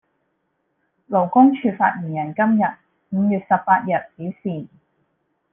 [1.09, 2.71] 勞工處發言人今日
[3.15, 4.67] （五月十八日）表示